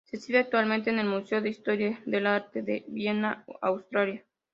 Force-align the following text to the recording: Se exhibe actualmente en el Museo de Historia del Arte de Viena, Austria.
Se 0.09 0.17
exhibe 0.17 0.39
actualmente 0.39 0.89
en 0.89 0.97
el 0.97 1.05
Museo 1.05 1.41
de 1.41 1.49
Historia 1.51 2.01
del 2.07 2.25
Arte 2.25 2.63
de 2.63 2.85
Viena, 2.87 3.45
Austria. 3.61 4.25